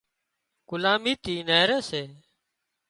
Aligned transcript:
غلامي 0.69 1.13
ٿِي 1.23 1.35
نيهري 1.47 1.79
سي 1.89 2.03